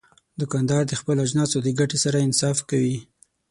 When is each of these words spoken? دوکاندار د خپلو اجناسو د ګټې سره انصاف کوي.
دوکاندار 0.39 0.81
د 0.87 0.93
خپلو 0.99 1.19
اجناسو 1.25 1.57
د 1.61 1.67
ګټې 1.79 1.97
سره 2.05 2.17
انصاف 2.27 2.57
کوي. 2.69 2.97